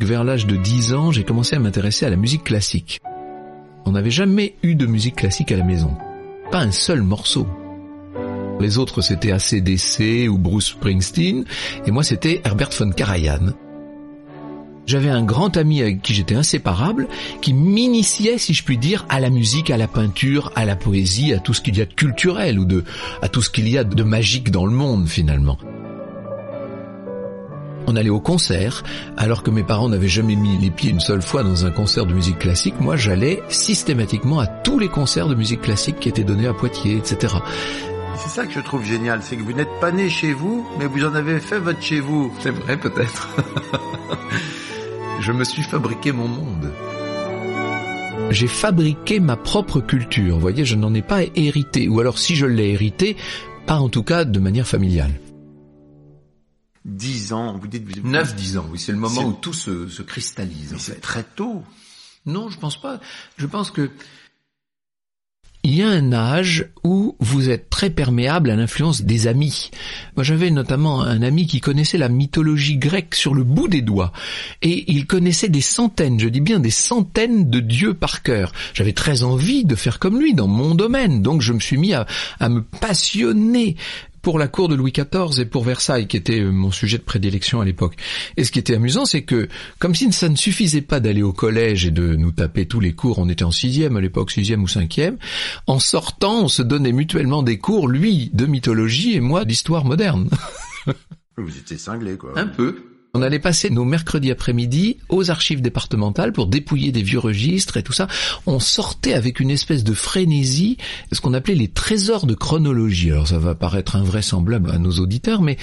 Vers 0.00 0.22
l'âge 0.22 0.46
de 0.46 0.56
10 0.56 0.92
ans, 0.92 1.12
j'ai 1.12 1.24
commencé 1.24 1.56
à 1.56 1.58
m'intéresser 1.58 2.04
à 2.04 2.10
la 2.10 2.16
musique 2.16 2.44
classique. 2.44 3.00
On 3.86 3.92
n'avait 3.92 4.10
jamais 4.10 4.54
eu 4.62 4.74
de 4.74 4.84
musique 4.84 5.16
classique 5.16 5.50
à 5.50 5.56
la 5.56 5.64
maison. 5.64 5.96
Pas 6.50 6.60
un 6.60 6.70
seul 6.70 7.00
morceau. 7.00 7.46
Les 8.60 8.78
autres 8.78 9.00
c'était 9.00 9.32
ACDC 9.32 10.28
ou 10.28 10.38
Bruce 10.38 10.68
Springsteen, 10.68 11.44
et 11.86 11.90
moi 11.90 12.04
c'était 12.04 12.42
Herbert 12.44 12.70
von 12.78 12.90
Karajan. 12.90 13.54
J'avais 14.86 15.08
un 15.08 15.22
grand 15.22 15.56
ami 15.56 15.80
avec 15.80 16.02
qui 16.02 16.12
j'étais 16.12 16.34
inséparable, 16.34 17.08
qui 17.40 17.54
m'initiait, 17.54 18.36
si 18.36 18.52
je 18.52 18.62
puis 18.62 18.76
dire, 18.76 19.06
à 19.08 19.18
la 19.18 19.30
musique, 19.30 19.70
à 19.70 19.78
la 19.78 19.88
peinture, 19.88 20.52
à 20.56 20.66
la 20.66 20.76
poésie, 20.76 21.32
à 21.32 21.38
tout 21.38 21.54
ce 21.54 21.62
qu'il 21.62 21.78
y 21.78 21.80
a 21.80 21.86
de 21.86 21.94
culturel 21.94 22.58
ou 22.58 22.66
de, 22.66 22.84
à 23.22 23.28
tout 23.28 23.40
ce 23.40 23.48
qu'il 23.48 23.68
y 23.68 23.78
a 23.78 23.84
de 23.84 24.02
magique 24.02 24.50
dans 24.50 24.66
le 24.66 24.72
monde 24.72 25.08
finalement. 25.08 25.56
On 27.86 27.96
allait 27.96 28.10
au 28.10 28.20
concert, 28.20 28.82
alors 29.16 29.42
que 29.42 29.50
mes 29.50 29.62
parents 29.62 29.88
n'avaient 29.88 30.08
jamais 30.08 30.36
mis 30.36 30.58
les 30.58 30.70
pieds 30.70 30.90
une 30.90 31.00
seule 31.00 31.22
fois 31.22 31.42
dans 31.42 31.66
un 31.66 31.70
concert 31.70 32.06
de 32.06 32.14
musique 32.14 32.38
classique. 32.38 32.74
Moi, 32.80 32.96
j'allais 32.96 33.42
systématiquement 33.48 34.40
à 34.40 34.46
tous 34.46 34.78
les 34.78 34.88
concerts 34.88 35.28
de 35.28 35.34
musique 35.34 35.62
classique 35.62 36.00
qui 36.00 36.08
étaient 36.08 36.24
donnés 36.24 36.46
à 36.46 36.54
Poitiers, 36.54 36.96
etc. 36.96 37.34
C'est 38.16 38.30
ça 38.30 38.46
que 38.46 38.52
je 38.52 38.60
trouve 38.60 38.84
génial, 38.84 39.20
c'est 39.22 39.36
que 39.36 39.42
vous 39.42 39.52
n'êtes 39.52 39.80
pas 39.80 39.92
né 39.92 40.08
chez 40.08 40.32
vous, 40.32 40.66
mais 40.78 40.86
vous 40.86 41.04
en 41.04 41.14
avez 41.14 41.40
fait 41.40 41.58
votre 41.58 41.82
chez 41.82 42.00
vous. 42.00 42.32
C'est 42.40 42.50
vrai 42.50 42.76
peut-être. 42.76 43.28
je 45.24 45.32
me 45.32 45.44
suis 45.44 45.62
fabriqué 45.62 46.12
mon 46.12 46.28
monde. 46.28 46.70
J'ai 48.30 48.46
fabriqué 48.46 49.20
ma 49.20 49.38
propre 49.38 49.80
culture, 49.80 50.34
vous 50.34 50.40
voyez, 50.40 50.66
je 50.66 50.76
n'en 50.76 50.92
ai 50.92 51.00
pas 51.00 51.22
hérité, 51.34 51.88
ou 51.88 51.98
alors 51.98 52.18
si 52.18 52.36
je 52.36 52.44
l'ai 52.44 52.72
hérité, 52.72 53.16
pas 53.66 53.76
en 53.76 53.88
tout 53.88 54.02
cas 54.02 54.26
de 54.26 54.38
manière 54.38 54.68
familiale. 54.68 55.18
10 56.84 57.32
ans, 57.32 57.56
vous 57.58 57.66
dites... 57.66 57.88
9-10 58.04 58.58
ans, 58.58 58.66
oui, 58.70 58.78
c'est 58.78 58.92
le 58.92 58.98
moment 58.98 59.24
où 59.24 59.32
tout 59.32 59.54
se, 59.54 59.88
se 59.88 60.02
cristallise. 60.02 60.74
C'est 60.76 61.00
très 61.00 61.22
tôt. 61.22 61.62
Non, 62.26 62.50
je 62.50 62.58
pense 62.58 62.78
pas. 62.78 63.00
Je 63.38 63.46
pense 63.46 63.70
que 63.70 63.90
il 65.64 65.74
y 65.74 65.82
a 65.82 65.88
un 65.88 66.12
âge 66.12 66.66
où 66.84 67.16
vous 67.20 67.48
êtes 67.48 67.70
très 67.70 67.88
perméable 67.88 68.50
à 68.50 68.56
l'influence 68.56 69.02
des 69.02 69.26
amis. 69.26 69.70
Moi 70.14 70.22
j'avais 70.22 70.50
notamment 70.50 71.00
un 71.00 71.22
ami 71.22 71.46
qui 71.46 71.60
connaissait 71.60 71.96
la 71.96 72.10
mythologie 72.10 72.76
grecque 72.76 73.14
sur 73.14 73.34
le 73.34 73.44
bout 73.44 73.66
des 73.66 73.80
doigts 73.80 74.12
et 74.60 74.92
il 74.92 75.06
connaissait 75.06 75.48
des 75.48 75.62
centaines, 75.62 76.20
je 76.20 76.28
dis 76.28 76.42
bien 76.42 76.60
des 76.60 76.70
centaines 76.70 77.48
de 77.48 77.60
dieux 77.60 77.94
par 77.94 78.22
cœur. 78.22 78.52
J'avais 78.74 78.92
très 78.92 79.22
envie 79.22 79.64
de 79.64 79.74
faire 79.74 79.98
comme 79.98 80.20
lui 80.20 80.34
dans 80.34 80.48
mon 80.48 80.74
domaine, 80.74 81.22
donc 81.22 81.40
je 81.40 81.54
me 81.54 81.60
suis 81.60 81.78
mis 81.78 81.94
à, 81.94 82.06
me 82.42 82.60
passionner 82.62 83.76
pour 84.24 84.38
la 84.38 84.48
cour 84.48 84.68
de 84.68 84.74
Louis 84.74 84.90
XIV 84.90 85.38
et 85.38 85.44
pour 85.44 85.64
Versailles, 85.64 86.08
qui 86.08 86.16
était 86.16 86.40
euh, 86.40 86.50
mon 86.50 86.72
sujet 86.72 86.96
de 86.96 87.02
prédilection 87.02 87.60
à 87.60 87.64
l'époque. 87.64 87.94
Et 88.38 88.44
ce 88.44 88.50
qui 88.50 88.58
était 88.58 88.74
amusant, 88.74 89.04
c'est 89.04 89.22
que, 89.22 89.48
comme 89.78 89.94
si 89.94 90.10
ça 90.12 90.30
ne 90.30 90.34
suffisait 90.34 90.80
pas 90.80 90.98
d'aller 90.98 91.22
au 91.22 91.34
collège 91.34 91.84
et 91.84 91.90
de 91.90 92.16
nous 92.16 92.32
taper 92.32 92.66
tous 92.66 92.80
les 92.80 92.94
cours, 92.94 93.18
on 93.18 93.28
était 93.28 93.44
en 93.44 93.50
sixième 93.50 93.96
à 93.98 94.00
l'époque, 94.00 94.30
sixième 94.30 94.62
ou 94.62 94.68
cinquième, 94.68 95.18
en 95.66 95.78
sortant, 95.78 96.44
on 96.44 96.48
se 96.48 96.62
donnait 96.62 96.92
mutuellement 96.92 97.42
des 97.42 97.58
cours, 97.58 97.86
lui 97.86 98.30
de 98.32 98.46
mythologie 98.46 99.14
et 99.14 99.20
moi 99.20 99.44
d'histoire 99.44 99.84
moderne. 99.84 100.30
Vous 101.36 101.58
étiez 101.58 101.76
cinglé, 101.76 102.16
quoi. 102.16 102.32
Un 102.36 102.46
peu. 102.46 102.93
On 103.16 103.22
allait 103.22 103.38
passer 103.38 103.70
nos 103.70 103.84
mercredis 103.84 104.32
après-midi 104.32 104.96
aux 105.08 105.30
archives 105.30 105.62
départementales 105.62 106.32
pour 106.32 106.48
dépouiller 106.48 106.90
des 106.90 107.04
vieux 107.04 107.20
registres 107.20 107.76
et 107.76 107.84
tout 107.84 107.92
ça. 107.92 108.08
On 108.44 108.58
sortait 108.58 109.14
avec 109.14 109.38
une 109.38 109.52
espèce 109.52 109.84
de 109.84 109.94
frénésie 109.94 110.78
ce 111.12 111.20
qu'on 111.20 111.32
appelait 111.32 111.54
les 111.54 111.68
trésors 111.68 112.26
de 112.26 112.34
chronologie. 112.34 113.12
Alors 113.12 113.28
ça 113.28 113.38
va 113.38 113.54
paraître 113.54 113.94
invraisemblable 113.94 114.68
à 114.72 114.78
nos 114.78 114.90
auditeurs, 114.98 115.42
mais 115.42 115.58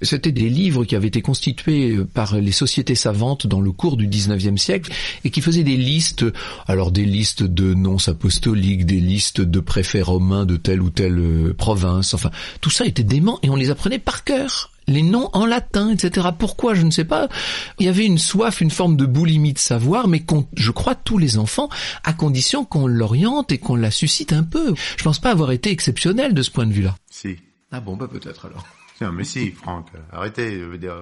c'était 0.00 0.30
des 0.30 0.48
livres 0.48 0.84
qui 0.84 0.94
avaient 0.94 1.08
été 1.08 1.22
constitués 1.22 1.98
par 2.14 2.36
les 2.36 2.52
sociétés 2.52 2.94
savantes 2.94 3.48
dans 3.48 3.60
le 3.60 3.72
cours 3.72 3.96
du 3.96 4.06
19e 4.06 4.56
siècle 4.56 4.92
et 5.24 5.30
qui 5.30 5.40
faisaient 5.40 5.64
des 5.64 5.76
listes, 5.76 6.24
alors 6.68 6.92
des 6.92 7.04
listes 7.04 7.42
de 7.42 7.74
noms 7.74 7.98
apostoliques, 8.06 8.86
des 8.86 9.00
listes 9.00 9.40
de 9.40 9.58
préfets 9.58 10.02
romains 10.02 10.46
de 10.46 10.56
telle 10.56 10.80
ou 10.80 10.90
telle 10.90 11.18
euh, 11.18 11.52
province, 11.52 12.14
enfin 12.14 12.30
tout 12.60 12.70
ça 12.70 12.86
était 12.86 13.02
dément 13.02 13.40
et 13.42 13.50
on 13.50 13.56
les 13.56 13.70
apprenait 13.70 13.98
par 13.98 14.22
cœur 14.22 14.71
les 14.86 15.02
noms 15.02 15.28
en 15.32 15.46
latin, 15.46 15.90
etc. 15.90 16.28
Pourquoi 16.38 16.74
Je 16.74 16.82
ne 16.82 16.90
sais 16.90 17.04
pas. 17.04 17.28
Il 17.78 17.86
y 17.86 17.88
avait 17.88 18.06
une 18.06 18.18
soif, 18.18 18.60
une 18.60 18.70
forme 18.70 18.96
de 18.96 19.06
boulimie 19.06 19.52
de 19.52 19.58
savoir, 19.58 20.08
mais 20.08 20.24
je 20.56 20.70
crois 20.70 20.94
tous 20.94 21.18
les 21.18 21.38
enfants, 21.38 21.68
à 22.04 22.12
condition 22.12 22.64
qu'on 22.64 22.86
l'oriente 22.86 23.52
et 23.52 23.58
qu'on 23.58 23.76
la 23.76 23.90
suscite 23.90 24.32
un 24.32 24.44
peu. 24.44 24.74
Je 24.96 25.04
pense 25.04 25.18
pas 25.18 25.30
avoir 25.30 25.52
été 25.52 25.70
exceptionnel 25.70 26.34
de 26.34 26.42
ce 26.42 26.50
point 26.50 26.66
de 26.66 26.72
vue-là. 26.72 26.96
Si. 27.10 27.36
Ah 27.70 27.80
bon, 27.80 27.96
bah 27.96 28.08
peut-être 28.10 28.46
alors. 28.46 28.66
Non, 29.00 29.10
mais 29.10 29.24
si, 29.24 29.50
Franck, 29.50 29.88
arrêtez. 30.12 30.60
Je 30.60 30.64
veux 30.64 30.78
dire, 30.78 30.94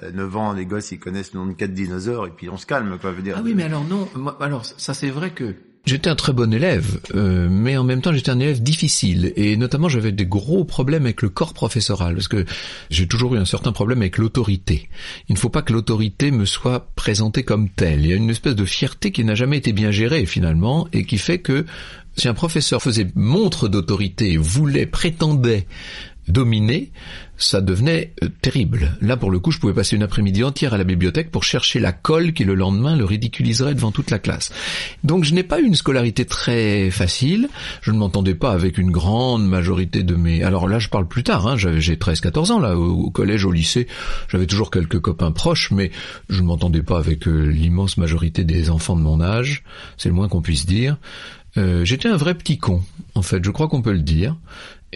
à 0.00 0.10
9 0.10 0.36
ans, 0.36 0.52
les 0.54 0.64
gosses, 0.64 0.92
ils 0.92 0.98
connaissent 0.98 1.34
le 1.34 1.40
nom 1.40 1.46
de 1.46 1.52
quatre 1.52 1.74
dinosaures 1.74 2.26
et 2.26 2.30
puis 2.30 2.48
on 2.48 2.56
se 2.56 2.64
calme, 2.64 2.96
quoi. 2.98 3.10
Je 3.10 3.16
veux 3.16 3.22
dire. 3.22 3.34
Ah 3.36 3.42
oui, 3.44 3.52
mais 3.54 3.64
alors 3.64 3.84
non. 3.84 4.08
alors 4.40 4.64
ça, 4.64 4.94
c'est 4.94 5.10
vrai 5.10 5.30
que 5.32 5.54
J'étais 5.86 6.08
un 6.08 6.14
très 6.14 6.32
bon 6.32 6.54
élève, 6.54 6.98
euh, 7.14 7.46
mais 7.50 7.76
en 7.76 7.84
même 7.84 8.00
temps 8.00 8.14
j'étais 8.14 8.30
un 8.30 8.40
élève 8.40 8.62
difficile 8.62 9.34
et 9.36 9.58
notamment 9.58 9.90
j'avais 9.90 10.12
des 10.12 10.24
gros 10.24 10.64
problèmes 10.64 11.04
avec 11.04 11.20
le 11.20 11.28
corps 11.28 11.52
professoral 11.52 12.14
parce 12.14 12.28
que 12.28 12.46
j'ai 12.88 13.06
toujours 13.06 13.34
eu 13.34 13.38
un 13.38 13.44
certain 13.44 13.72
problème 13.72 14.00
avec 14.00 14.16
l'autorité. 14.16 14.88
Il 15.28 15.34
ne 15.34 15.38
faut 15.38 15.50
pas 15.50 15.60
que 15.60 15.74
l'autorité 15.74 16.30
me 16.30 16.46
soit 16.46 16.88
présentée 16.96 17.42
comme 17.42 17.68
telle. 17.68 18.00
Il 18.00 18.06
y 18.06 18.12
a 18.14 18.16
une 18.16 18.30
espèce 18.30 18.54
de 18.54 18.64
fierté 18.64 19.12
qui 19.12 19.24
n'a 19.24 19.34
jamais 19.34 19.58
été 19.58 19.74
bien 19.74 19.90
gérée 19.90 20.24
finalement 20.24 20.88
et 20.94 21.04
qui 21.04 21.18
fait 21.18 21.40
que 21.40 21.66
si 22.16 22.28
un 22.28 22.34
professeur 22.34 22.80
faisait 22.80 23.08
montre 23.14 23.68
d'autorité, 23.68 24.38
voulait, 24.38 24.86
prétendait 24.86 25.66
dominer, 26.28 26.90
ça 27.36 27.60
devenait 27.60 28.12
euh, 28.22 28.28
terrible. 28.40 28.96
Là, 29.00 29.16
pour 29.16 29.30
le 29.30 29.38
coup, 29.38 29.50
je 29.50 29.58
pouvais 29.58 29.74
passer 29.74 29.96
une 29.96 30.02
après-midi 30.02 30.44
entière 30.44 30.74
à 30.74 30.78
la 30.78 30.84
bibliothèque 30.84 31.30
pour 31.30 31.44
chercher 31.44 31.80
la 31.80 31.92
colle 31.92 32.32
qui, 32.32 32.44
le 32.44 32.54
lendemain, 32.54 32.96
le 32.96 33.04
ridiculiserait 33.04 33.74
devant 33.74 33.90
toute 33.90 34.10
la 34.10 34.18
classe. 34.18 34.52
Donc, 35.02 35.24
je 35.24 35.34
n'ai 35.34 35.42
pas 35.42 35.60
eu 35.60 35.64
une 35.64 35.74
scolarité 35.74 36.24
très 36.24 36.90
facile. 36.90 37.48
Je 37.82 37.90
ne 37.90 37.98
m'entendais 37.98 38.34
pas 38.34 38.52
avec 38.52 38.78
une 38.78 38.90
grande 38.90 39.46
majorité 39.46 40.02
de 40.02 40.14
mes... 40.14 40.42
Alors 40.42 40.68
là, 40.68 40.78
je 40.78 40.88
parle 40.88 41.08
plus 41.08 41.24
tard. 41.24 41.46
Hein. 41.46 41.56
J'ai 41.56 41.96
13-14 41.96 42.52
ans, 42.52 42.60
là, 42.60 42.76
au, 42.76 43.10
collège, 43.10 43.44
au 43.44 43.52
lycée. 43.52 43.86
J'avais 44.28 44.46
toujours 44.46 44.70
quelques 44.70 45.00
copains 45.00 45.32
proches, 45.32 45.70
mais 45.70 45.90
je 46.28 46.40
ne 46.40 46.46
m'entendais 46.46 46.82
pas 46.82 46.98
avec 46.98 47.26
euh, 47.28 47.46
l'immense 47.46 47.96
majorité 47.96 48.44
des 48.44 48.70
enfants 48.70 48.96
de 48.96 49.02
mon 49.02 49.20
âge. 49.20 49.64
C'est 49.96 50.08
le 50.08 50.14
moins 50.14 50.28
qu'on 50.28 50.42
puisse 50.42 50.66
dire. 50.66 50.96
Euh, 51.56 51.84
j'étais 51.84 52.08
un 52.08 52.16
vrai 52.16 52.34
petit 52.34 52.58
con, 52.58 52.82
en 53.14 53.22
fait, 53.22 53.44
je 53.44 53.50
crois 53.50 53.68
qu'on 53.68 53.82
peut 53.82 53.92
le 53.92 54.00
dire. 54.02 54.36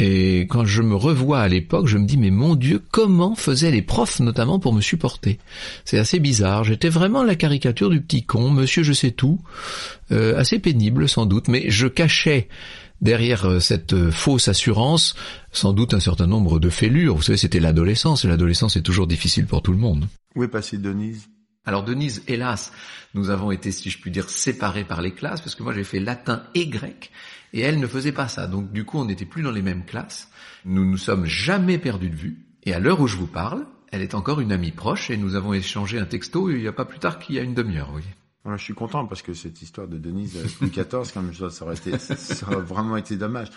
Et 0.00 0.43
quand 0.43 0.64
je 0.64 0.81
me 0.81 0.95
revois 0.95 1.40
à 1.40 1.49
l'époque, 1.49 1.88
je 1.88 1.99
me 1.99 2.07
dis 2.07 2.17
mais 2.17 2.31
mon 2.31 2.55
Dieu, 2.55 2.81
comment 2.93 3.35
faisaient 3.35 3.73
les 3.73 3.83
profs 3.83 4.21
notamment 4.21 4.61
pour 4.61 4.73
me 4.73 4.81
supporter? 4.81 5.40
C'est 5.85 5.99
assez 5.99 6.21
bizarre. 6.21 6.62
J'étais 6.62 6.88
vraiment 6.88 7.25
la 7.25 7.35
caricature 7.35 7.90
du 7.90 8.00
petit 8.00 8.23
con, 8.23 8.50
Monsieur 8.50 8.85
je 8.85 8.93
sais 8.93 9.11
tout, 9.11 9.40
euh, 10.12 10.38
assez 10.38 10.61
pénible 10.61 11.09
sans 11.09 11.26
doute, 11.26 11.49
mais 11.49 11.69
je 11.69 11.88
cachais 11.88 12.49
derrière 13.00 13.47
euh, 13.47 13.59
cette 13.59 13.93
euh, 13.93 14.12
fausse 14.12 14.47
assurance 14.47 15.17
sans 15.50 15.73
doute 15.73 15.95
un 15.95 16.00
certain 16.00 16.28
nombre 16.28 16.61
de 16.61 16.71
fêlures. 16.71 17.17
Vous 17.17 17.23
savez, 17.23 17.38
c'était 17.38 17.59
l'adolescence, 17.59 18.25
et 18.25 18.28
l'adolescence 18.28 18.76
est 18.76 18.83
toujours 18.83 19.09
difficile 19.09 19.47
pour 19.47 19.62
tout 19.62 19.73
le 19.73 19.78
monde. 19.78 20.07
Où 20.37 20.45
est 20.45 20.49
passée 20.49 20.78
Denise? 20.78 21.28
Alors 21.64 21.83
Denise, 21.83 22.23
hélas, 22.28 22.73
nous 23.14 23.31
avons 23.31 23.50
été, 23.50 23.73
si 23.73 23.90
je 23.90 23.99
puis 23.99 24.11
dire, 24.11 24.31
séparés 24.31 24.85
par 24.85 25.02
les 25.02 25.12
classes, 25.12 25.40
parce 25.40 25.55
que 25.55 25.62
moi 25.62 25.75
j'ai 25.75 25.85
fait 25.85 26.00
latin 26.00 26.45
et 26.55 26.67
grec, 26.67 27.11
et 27.52 27.61
elle 27.61 27.81
ne 27.81 27.87
faisait 27.87 28.12
pas 28.12 28.28
ça. 28.28 28.47
Donc 28.47 28.73
du 28.73 28.85
coup, 28.85 28.99
on 28.99 29.05
n'était 29.05 29.25
plus 29.25 29.43
dans 29.43 29.50
les 29.50 29.62
mêmes 29.62 29.85
classes. 29.85 30.28
Nous 30.64 30.85
nous 30.85 30.97
sommes 30.97 31.26
jamais 31.26 31.78
perdus 31.78 32.11
de 32.11 32.17
vue. 32.17 32.47
Et 32.64 32.73
à 32.73 32.78
l'heure 32.78 33.00
où 33.00 33.07
je 33.07 33.17
vous 33.17 33.26
parle, 33.26 33.67
elle 33.90 34.02
est 34.02 34.14
encore 34.14 34.40
une 34.40 34.52
amie 34.52 34.73
proche 34.73 35.11
et 35.11 35.17
nous 35.17 35.35
avons 35.35 35.55
échangé 35.55 35.99
un 35.99 36.05
texto 36.05 36.50
il 36.50 36.61
n'y 36.61 36.67
a 36.67 36.73
pas 36.73 36.85
plus 36.85 36.99
tard 36.99 37.19
qu'il 37.19 37.37
y 37.37 37.38
a 37.38 37.43
une 37.43 37.55
demi-heure, 37.55 37.90
oui. 37.95 38.02
je 38.57 38.62
suis 38.62 38.75
content 38.75 39.07
parce 39.07 39.23
que 39.23 39.33
cette 39.33 39.62
histoire 39.62 39.88
de 39.88 39.97
Denise 39.97 40.37
avec 40.37 40.61
Louis 40.61 40.71
XIV, 40.71 41.12
comme 41.12 41.35
ça, 41.35 41.50
ça 41.50 41.64
aurait, 41.64 41.76
été, 41.76 41.99
ça 41.99 42.47
aurait 42.47 42.62
vraiment 42.62 42.97
été 42.97 43.17
dommage. 43.17 43.49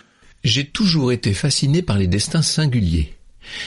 J'ai 0.44 0.66
toujours 0.66 1.12
été 1.12 1.34
fasciné 1.34 1.82
par 1.82 1.98
les 1.98 2.06
destins 2.06 2.42
singuliers. 2.42 3.14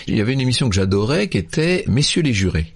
Il 0.07 0.15
y 0.15 0.21
avait 0.21 0.33
une 0.33 0.41
émission 0.41 0.69
que 0.69 0.75
j'adorais 0.75 1.29
qui 1.29 1.37
était 1.37 1.83
Messieurs 1.87 2.21
les 2.21 2.33
jurés. 2.33 2.75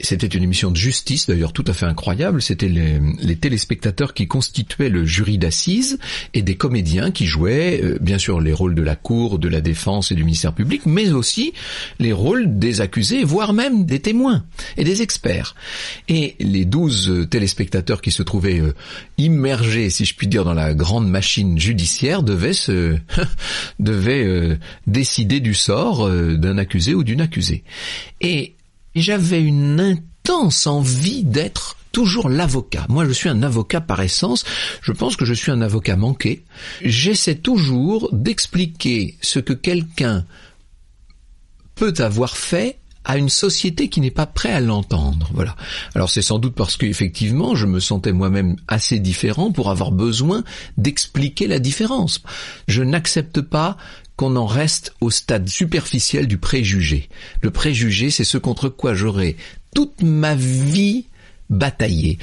C'était 0.00 0.26
une 0.26 0.42
émission 0.42 0.70
de 0.70 0.76
justice, 0.76 1.26
d'ailleurs 1.26 1.52
tout 1.52 1.64
à 1.66 1.72
fait 1.72 1.86
incroyable. 1.86 2.42
C'était 2.42 2.68
les, 2.68 3.36
téléspectateurs 3.36 4.14
qui 4.14 4.28
constituaient 4.28 4.88
le 4.88 5.04
jury 5.04 5.38
d'assises 5.38 5.98
et 6.34 6.42
des 6.42 6.54
comédiens 6.56 7.10
qui 7.10 7.26
jouaient, 7.26 7.80
euh, 7.82 7.98
bien 8.00 8.18
sûr, 8.18 8.40
les 8.40 8.52
rôles 8.52 8.74
de 8.74 8.82
la 8.82 8.94
cour, 8.94 9.38
de 9.38 9.48
la 9.48 9.60
défense 9.60 10.12
et 10.12 10.14
du 10.14 10.24
ministère 10.24 10.54
public, 10.54 10.82
mais 10.86 11.10
aussi 11.12 11.52
les 11.98 12.12
rôles 12.12 12.58
des 12.58 12.80
accusés, 12.80 13.24
voire 13.24 13.52
même 13.52 13.84
des 13.84 14.00
témoins 14.00 14.44
et 14.76 14.84
des 14.84 15.02
experts. 15.02 15.54
Et 16.08 16.36
les 16.38 16.64
douze 16.64 17.26
téléspectateurs 17.30 18.00
qui 18.00 18.10
se 18.10 18.22
trouvaient 18.22 18.60
euh, 18.60 18.74
immergés, 19.18 19.90
si 19.90 20.04
je 20.04 20.14
puis 20.14 20.26
dire, 20.26 20.44
dans 20.44 20.54
la 20.54 20.74
grande 20.74 21.08
machine 21.08 21.58
judiciaire 21.58 22.22
devaient 22.22 22.52
se 22.52 22.96
devaient 23.78 24.24
euh, 24.24 24.56
décider 24.86 25.40
du 25.40 25.54
sort 25.54 26.08
d'un 26.10 26.58
accusé 26.58 26.94
ou 26.94 27.04
d'une 27.04 27.20
accusée. 27.20 27.64
Et 28.20 28.54
j'avais 28.94 29.40
une 29.40 29.80
intense 29.80 30.66
envie 30.66 31.24
d'être 31.24 31.76
toujours 31.92 32.28
l'avocat. 32.28 32.86
Moi, 32.88 33.06
je 33.06 33.12
suis 33.12 33.28
un 33.28 33.42
avocat 33.42 33.80
par 33.80 34.00
essence. 34.00 34.44
Je 34.80 34.92
pense 34.92 35.16
que 35.16 35.24
je 35.24 35.34
suis 35.34 35.52
un 35.52 35.60
avocat 35.60 35.96
manqué. 35.96 36.44
J'essaie 36.82 37.36
toujours 37.36 38.08
d'expliquer 38.12 39.16
ce 39.20 39.38
que 39.38 39.52
quelqu'un 39.52 40.24
peut 41.74 41.94
avoir 41.98 42.36
fait 42.36 42.78
à 43.04 43.18
une 43.18 43.28
société 43.28 43.88
qui 43.88 44.00
n'est 44.00 44.10
pas 44.10 44.26
prête 44.26 44.54
à 44.54 44.60
l'entendre. 44.60 45.28
Voilà. 45.34 45.56
Alors 45.94 46.08
c'est 46.08 46.22
sans 46.22 46.38
doute 46.38 46.54
parce 46.54 46.76
qu'effectivement, 46.76 47.54
je 47.54 47.66
me 47.66 47.80
sentais 47.80 48.12
moi-même 48.12 48.56
assez 48.68 49.00
différent 49.00 49.50
pour 49.50 49.70
avoir 49.70 49.90
besoin 49.90 50.44
d'expliquer 50.76 51.46
la 51.46 51.58
différence. 51.58 52.22
Je 52.68 52.82
n'accepte 52.82 53.40
pas 53.40 53.76
qu'on 54.22 54.36
en 54.36 54.46
reste 54.46 54.94
au 55.00 55.10
stade 55.10 55.48
superficiel 55.48 56.28
du 56.28 56.38
préjugé. 56.38 57.08
Le 57.40 57.50
préjugé, 57.50 58.08
c'est 58.10 58.22
ce 58.22 58.38
contre 58.38 58.68
quoi 58.68 58.94
j'aurais 58.94 59.34
toute 59.74 60.00
ma 60.00 60.36
vie 60.36 61.06
bataillé. 61.50 62.18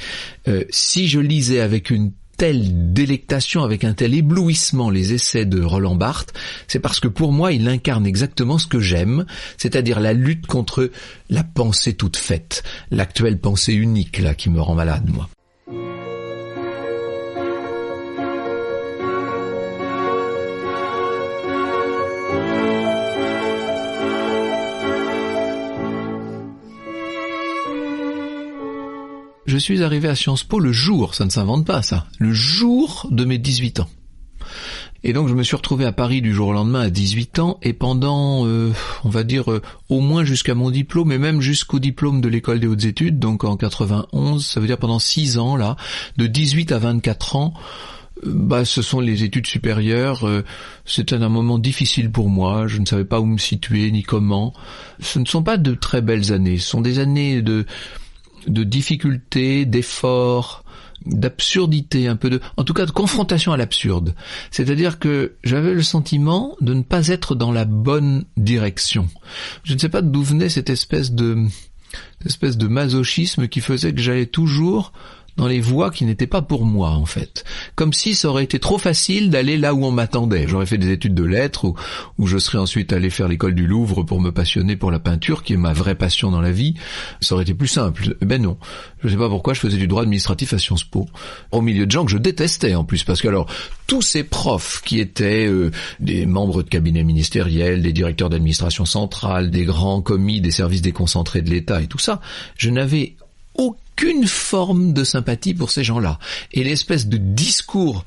Euh, 0.48 0.64
si 0.70 1.08
je 1.08 1.20
lisais 1.20 1.60
avec 1.60 1.90
une 1.90 2.12
telle 2.38 2.94
délectation, 2.94 3.64
avec 3.64 3.84
un 3.84 3.92
tel 3.92 4.14
éblouissement 4.14 4.88
les 4.88 5.12
essais 5.12 5.44
de 5.44 5.62
Roland 5.62 5.94
Barthes, 5.94 6.32
c'est 6.68 6.80
parce 6.80 7.00
que 7.00 7.08
pour 7.08 7.32
moi 7.32 7.52
il 7.52 7.68
incarne 7.68 8.06
exactement 8.06 8.56
ce 8.56 8.66
que 8.66 8.80
j'aime, 8.80 9.26
c'est-à-dire 9.58 10.00
la 10.00 10.14
lutte 10.14 10.46
contre 10.46 10.90
la 11.28 11.44
pensée 11.44 11.92
toute 11.92 12.16
faite, 12.16 12.62
l'actuelle 12.90 13.38
pensée 13.38 13.74
unique 13.74 14.20
là 14.20 14.34
qui 14.34 14.48
me 14.48 14.62
rend 14.62 14.74
malade 14.74 15.10
moi. 15.12 15.28
Je 29.50 29.58
suis 29.58 29.82
arrivé 29.82 30.06
à 30.06 30.14
Sciences 30.14 30.44
Po 30.44 30.60
le 30.60 30.70
jour, 30.70 31.16
ça 31.16 31.24
ne 31.24 31.30
s'invente 31.30 31.66
pas 31.66 31.82
ça, 31.82 32.06
le 32.20 32.32
jour 32.32 33.08
de 33.10 33.24
mes 33.24 33.36
18 33.36 33.80
ans. 33.80 33.88
Et 35.02 35.12
donc 35.12 35.26
je 35.26 35.34
me 35.34 35.42
suis 35.42 35.56
retrouvé 35.56 35.84
à 35.86 35.92
Paris 35.92 36.22
du 36.22 36.32
jour 36.32 36.48
au 36.48 36.52
lendemain 36.52 36.82
à 36.82 36.90
18 36.90 37.40
ans 37.40 37.58
et 37.62 37.72
pendant, 37.72 38.46
euh, 38.46 38.72
on 39.02 39.08
va 39.08 39.24
dire, 39.24 39.50
euh, 39.50 39.60
au 39.88 39.98
moins 39.98 40.22
jusqu'à 40.22 40.54
mon 40.54 40.70
diplôme 40.70 41.10
et 41.10 41.18
même 41.18 41.40
jusqu'au 41.40 41.80
diplôme 41.80 42.20
de 42.20 42.28
l'école 42.28 42.60
des 42.60 42.68
hautes 42.68 42.84
études, 42.84 43.18
donc 43.18 43.42
en 43.42 43.56
91, 43.56 44.46
ça 44.46 44.60
veut 44.60 44.68
dire 44.68 44.78
pendant 44.78 45.00
6 45.00 45.38
ans 45.38 45.56
là, 45.56 45.76
de 46.16 46.28
18 46.28 46.70
à 46.70 46.78
24 46.78 47.34
ans, 47.34 47.54
euh, 48.24 48.30
bah, 48.32 48.64
ce 48.64 48.82
sont 48.82 49.00
les 49.00 49.24
études 49.24 49.48
supérieures. 49.48 50.24
C'était 50.84 51.16
un 51.16 51.28
moment 51.28 51.58
difficile 51.58 52.12
pour 52.12 52.28
moi. 52.28 52.68
Je 52.68 52.78
ne 52.78 52.86
savais 52.86 53.04
pas 53.04 53.20
où 53.20 53.26
me 53.26 53.38
situer 53.38 53.90
ni 53.90 54.04
comment. 54.04 54.54
Ce 55.00 55.18
ne 55.18 55.24
sont 55.24 55.42
pas 55.42 55.56
de 55.56 55.74
très 55.74 56.02
belles 56.02 56.32
années. 56.32 56.58
Ce 56.58 56.68
sont 56.68 56.82
des 56.82 57.00
années 57.00 57.42
de 57.42 57.66
de 58.46 58.64
difficulté, 58.64 59.64
d'effort, 59.64 60.64
d'absurdité, 61.06 62.08
un 62.08 62.16
peu 62.16 62.30
de, 62.30 62.40
en 62.56 62.64
tout 62.64 62.74
cas 62.74 62.86
de 62.86 62.90
confrontation 62.90 63.52
à 63.52 63.56
l'absurde. 63.56 64.14
C'est-à-dire 64.50 64.98
que 64.98 65.36
j'avais 65.44 65.74
le 65.74 65.82
sentiment 65.82 66.56
de 66.60 66.74
ne 66.74 66.82
pas 66.82 67.08
être 67.08 67.34
dans 67.34 67.52
la 67.52 67.64
bonne 67.64 68.24
direction. 68.36 69.08
Je 69.64 69.74
ne 69.74 69.78
sais 69.78 69.88
pas 69.88 70.02
d'où 70.02 70.22
venait 70.22 70.48
cette 70.48 70.70
espèce 70.70 71.12
de, 71.12 71.46
espèce 72.24 72.58
de 72.58 72.68
masochisme 72.68 73.48
qui 73.48 73.60
faisait 73.60 73.94
que 73.94 74.00
j'allais 74.00 74.26
toujours 74.26 74.92
dans 75.36 75.46
les 75.46 75.60
voies 75.60 75.90
qui 75.90 76.04
n'étaient 76.04 76.26
pas 76.26 76.42
pour 76.42 76.64
moi 76.64 76.90
en 76.90 77.06
fait. 77.06 77.44
Comme 77.74 77.92
si 77.92 78.14
ça 78.14 78.28
aurait 78.28 78.44
été 78.44 78.58
trop 78.58 78.78
facile 78.78 79.30
d'aller 79.30 79.56
là 79.56 79.74
où 79.74 79.84
on 79.84 79.90
m'attendait. 79.90 80.46
J'aurais 80.46 80.66
fait 80.66 80.78
des 80.78 80.90
études 80.90 81.14
de 81.14 81.24
lettres 81.24 81.72
ou, 82.18 82.26
je 82.26 82.38
serais 82.38 82.58
ensuite 82.58 82.92
allé 82.92 83.10
faire 83.10 83.28
l'école 83.28 83.54
du 83.54 83.66
Louvre 83.66 84.02
pour 84.02 84.20
me 84.20 84.30
passionner 84.30 84.76
pour 84.76 84.90
la 84.90 84.98
peinture 84.98 85.42
qui 85.42 85.54
est 85.54 85.56
ma 85.56 85.72
vraie 85.72 85.94
passion 85.94 86.30
dans 86.30 86.40
la 86.40 86.52
vie. 86.52 86.74
Ça 87.20 87.34
aurait 87.34 87.44
été 87.44 87.54
plus 87.54 87.68
simple. 87.68 88.16
Ben 88.20 88.40
non. 88.40 88.58
Je 89.00 89.06
ne 89.06 89.12
sais 89.12 89.18
pas 89.18 89.28
pourquoi 89.28 89.54
je 89.54 89.60
faisais 89.60 89.78
du 89.78 89.86
droit 89.86 90.02
administratif 90.02 90.52
à 90.52 90.58
Sciences 90.58 90.84
Po. 90.84 91.08
Au 91.52 91.62
milieu 91.62 91.86
de 91.86 91.90
gens 91.90 92.04
que 92.04 92.10
je 92.10 92.18
détestais 92.18 92.74
en 92.74 92.84
plus 92.84 93.04
parce 93.04 93.22
que 93.22 93.28
alors 93.28 93.46
tous 93.86 94.02
ces 94.02 94.24
profs 94.24 94.82
qui 94.84 95.00
étaient 95.00 95.46
euh, 95.46 95.70
des 95.98 96.26
membres 96.26 96.62
de 96.62 96.68
cabinet 96.68 97.02
ministériel, 97.02 97.82
des 97.82 97.92
directeurs 97.92 98.30
d'administration 98.30 98.84
centrale, 98.84 99.50
des 99.50 99.64
grands 99.64 100.02
commis 100.02 100.40
des 100.40 100.50
services 100.50 100.82
déconcentrés 100.82 101.42
de 101.42 101.50
l'État 101.50 101.82
et 101.82 101.86
tout 101.86 101.98
ça, 101.98 102.20
je 102.56 102.70
n'avais 102.70 103.14
aucune 104.00 104.26
forme 104.26 104.92
de 104.92 105.04
sympathie 105.04 105.52
pour 105.52 105.70
ces 105.70 105.84
gens-là. 105.84 106.18
Et 106.52 106.64
l'espèce 106.64 107.06
de 107.06 107.18
discours 107.18 108.04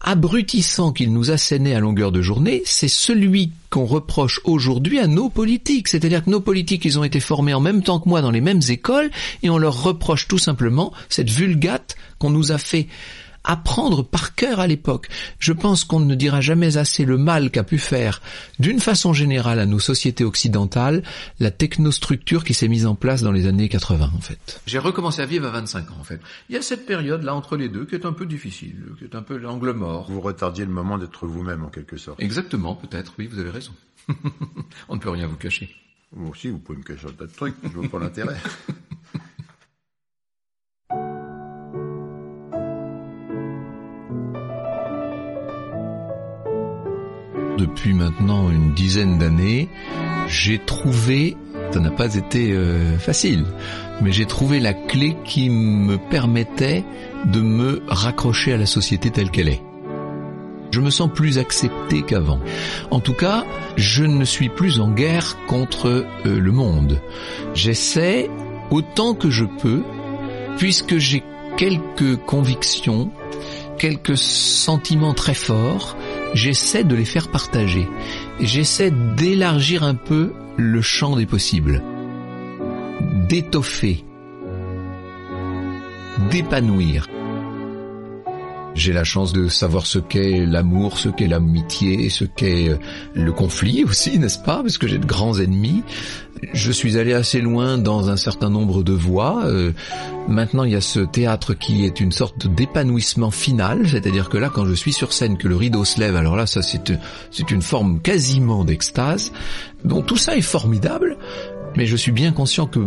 abrutissant 0.00 0.92
qu'ils 0.92 1.12
nous 1.12 1.30
assénaient 1.30 1.74
à 1.74 1.80
longueur 1.80 2.12
de 2.12 2.22
journée, 2.22 2.62
c'est 2.66 2.88
celui 2.88 3.50
qu'on 3.70 3.86
reproche 3.86 4.40
aujourd'hui 4.44 5.00
à 5.00 5.06
nos 5.06 5.30
politiques. 5.30 5.88
C'est-à-dire 5.88 6.24
que 6.24 6.30
nos 6.30 6.40
politiques, 6.40 6.84
ils 6.84 6.98
ont 6.98 7.04
été 7.04 7.18
formés 7.20 7.54
en 7.54 7.60
même 7.60 7.82
temps 7.82 7.98
que 7.98 8.08
moi 8.08 8.20
dans 8.20 8.30
les 8.30 8.42
mêmes 8.42 8.60
écoles, 8.68 9.10
et 9.42 9.50
on 9.50 9.58
leur 9.58 9.82
reproche 9.82 10.28
tout 10.28 10.38
simplement 10.38 10.92
cette 11.08 11.30
vulgate 11.30 11.96
qu'on 12.18 12.30
nous 12.30 12.52
a 12.52 12.58
fait 12.58 12.86
apprendre 13.44 14.02
par 14.02 14.34
cœur 14.34 14.60
à 14.60 14.66
l'époque. 14.66 15.08
Je 15.38 15.52
pense 15.52 15.84
qu'on 15.84 16.00
ne 16.00 16.14
dira 16.14 16.40
jamais 16.40 16.76
assez 16.76 17.04
le 17.04 17.18
mal 17.18 17.50
qu'a 17.50 17.62
pu 17.62 17.78
faire, 17.78 18.20
d'une 18.58 18.80
façon 18.80 19.12
générale, 19.12 19.60
à 19.60 19.66
nos 19.66 19.78
sociétés 19.78 20.24
occidentales, 20.24 21.02
la 21.38 21.50
technostructure 21.50 22.44
qui 22.44 22.54
s'est 22.54 22.68
mise 22.68 22.86
en 22.86 22.94
place 22.94 23.22
dans 23.22 23.32
les 23.32 23.46
années 23.46 23.68
80, 23.68 24.10
en 24.16 24.20
fait. 24.20 24.60
J'ai 24.66 24.78
recommencé 24.78 25.22
à 25.22 25.26
vivre 25.26 25.46
à 25.46 25.50
25 25.50 25.90
ans, 25.90 25.96
en 26.00 26.04
fait. 26.04 26.20
Il 26.48 26.54
y 26.54 26.58
a 26.58 26.62
cette 26.62 26.86
période-là 26.86 27.34
entre 27.34 27.56
les 27.56 27.68
deux 27.68 27.84
qui 27.84 27.94
est 27.94 28.06
un 28.06 28.12
peu 28.12 28.26
difficile, 28.26 28.76
qui 28.98 29.04
est 29.04 29.14
un 29.14 29.22
peu 29.22 29.36
l'angle 29.36 29.72
mort. 29.72 30.10
Vous 30.10 30.20
retardiez 30.20 30.64
le 30.64 30.72
moment 30.72 30.98
d'être 30.98 31.26
vous-même, 31.26 31.64
en 31.64 31.68
quelque 31.68 31.96
sorte. 31.96 32.20
Exactement, 32.22 32.74
peut-être, 32.74 33.14
oui, 33.18 33.26
vous 33.26 33.38
avez 33.38 33.50
raison. 33.50 33.72
On 34.88 34.96
ne 34.96 35.00
peut 35.00 35.10
rien 35.10 35.26
vous 35.26 35.36
cacher. 35.36 35.74
Vous 36.12 36.28
aussi, 36.28 36.48
vous 36.48 36.58
pouvez 36.58 36.78
me 36.78 36.84
cacher 36.84 37.08
un 37.08 37.12
tas 37.12 37.26
de 37.26 37.32
trucs, 37.32 37.56
je 37.64 37.68
vois 37.68 37.88
pas 37.88 37.98
l'intérêt. 37.98 38.36
Depuis 47.58 47.94
maintenant 47.94 48.50
une 48.50 48.74
dizaine 48.74 49.18
d'années, 49.18 49.68
j'ai 50.28 50.58
trouvé, 50.58 51.36
ça 51.70 51.80
n'a 51.80 51.90
pas 51.90 52.14
été 52.14 52.52
euh, 52.52 52.98
facile, 52.98 53.44
mais 54.00 54.12
j'ai 54.12 54.26
trouvé 54.26 54.58
la 54.58 54.74
clé 54.74 55.16
qui 55.24 55.50
me 55.50 55.96
permettait 55.96 56.84
de 57.26 57.40
me 57.40 57.82
raccrocher 57.86 58.52
à 58.52 58.56
la 58.56 58.66
société 58.66 59.10
telle 59.10 59.30
qu'elle 59.30 59.48
est. 59.48 59.62
Je 60.72 60.80
me 60.80 60.90
sens 60.90 61.08
plus 61.14 61.38
accepté 61.38 62.02
qu'avant. 62.02 62.40
En 62.90 62.98
tout 62.98 63.12
cas, 63.12 63.44
je 63.76 64.02
ne 64.02 64.24
suis 64.24 64.48
plus 64.48 64.80
en 64.80 64.90
guerre 64.90 65.36
contre 65.46 65.86
euh, 65.86 66.04
le 66.40 66.50
monde. 66.50 67.00
J'essaie 67.54 68.28
autant 68.72 69.14
que 69.14 69.30
je 69.30 69.44
peux, 69.44 69.84
puisque 70.58 70.98
j'ai 70.98 71.22
quelques 71.56 72.16
convictions, 72.26 73.12
quelques 73.78 74.18
sentiments 74.18 75.14
très 75.14 75.34
forts, 75.34 75.96
j'essaie 76.34 76.84
de 76.84 76.94
les 76.94 77.04
faire 77.04 77.28
partager. 77.28 77.88
J'essaie 78.40 78.92
d'élargir 79.16 79.82
un 79.82 79.94
peu 79.94 80.32
le 80.56 80.82
champ 80.82 81.16
des 81.16 81.26
possibles, 81.26 81.82
d'étoffer, 83.28 84.04
d'épanouir. 86.30 87.08
J'ai 88.74 88.92
la 88.92 89.04
chance 89.04 89.32
de 89.32 89.48
savoir 89.48 89.86
ce 89.86 90.00
qu'est 90.00 90.44
l'amour, 90.46 90.98
ce 90.98 91.08
qu'est 91.08 91.28
l'amitié, 91.28 92.08
ce 92.10 92.24
qu'est 92.24 92.70
euh, 92.70 92.76
le 93.14 93.32
conflit 93.32 93.84
aussi, 93.84 94.18
n'est-ce 94.18 94.38
pas 94.38 94.62
Parce 94.62 94.78
que 94.78 94.88
j'ai 94.88 94.98
de 94.98 95.06
grands 95.06 95.38
ennemis. 95.38 95.84
Je 96.52 96.72
suis 96.72 96.98
allé 96.98 97.12
assez 97.12 97.40
loin 97.40 97.78
dans 97.78 98.10
un 98.10 98.16
certain 98.16 98.50
nombre 98.50 98.82
de 98.82 98.92
voies. 98.92 99.44
Euh, 99.46 99.72
maintenant, 100.28 100.64
il 100.64 100.72
y 100.72 100.76
a 100.76 100.80
ce 100.80 101.00
théâtre 101.00 101.54
qui 101.54 101.84
est 101.84 102.00
une 102.00 102.10
sorte 102.10 102.48
d'épanouissement 102.48 103.30
final, 103.30 103.88
c'est-à-dire 103.88 104.28
que 104.28 104.38
là, 104.38 104.50
quand 104.52 104.66
je 104.66 104.74
suis 104.74 104.92
sur 104.92 105.12
scène, 105.12 105.38
que 105.38 105.46
le 105.46 105.56
rideau 105.56 105.84
se 105.84 106.00
lève, 106.00 106.16
alors 106.16 106.34
là, 106.34 106.46
ça 106.46 106.60
c'est 106.60 106.92
c'est 107.30 107.50
une 107.52 107.62
forme 107.62 108.00
quasiment 108.00 108.64
d'extase. 108.64 109.32
Donc 109.84 110.06
tout 110.06 110.16
ça 110.16 110.36
est 110.36 110.42
formidable, 110.42 111.16
mais 111.76 111.86
je 111.86 111.96
suis 111.96 112.12
bien 112.12 112.32
conscient 112.32 112.66
que 112.66 112.80